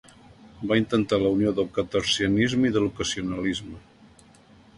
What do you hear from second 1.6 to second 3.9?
cartesianisme i de l'ocasionalisme.